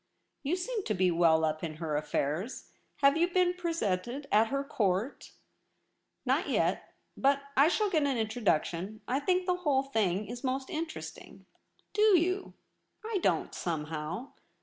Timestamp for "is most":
10.27-10.71